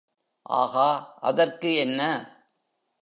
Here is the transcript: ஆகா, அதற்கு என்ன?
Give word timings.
ஆகா, 0.49 0.87
அதற்கு 1.21 1.75
என்ன? 1.75 2.01